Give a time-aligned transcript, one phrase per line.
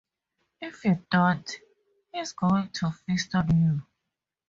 [0.59, 1.47] If you don't,
[2.11, 3.83] he's going to feast on you.